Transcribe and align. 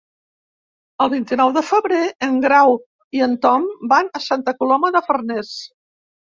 El 1.05 1.11
vint-i-nou 1.13 1.51
de 1.57 1.63
febrer 1.67 1.99
en 2.29 2.41
Grau 2.47 2.75
i 3.19 3.23
en 3.29 3.37
Tom 3.45 3.71
van 3.95 4.13
a 4.17 4.25
Santa 4.31 4.59
Coloma 4.65 4.95
de 4.99 5.07
Farners. 5.11 5.57